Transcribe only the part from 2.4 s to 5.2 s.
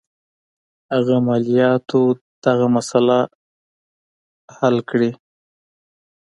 دغه مسله حل کړي.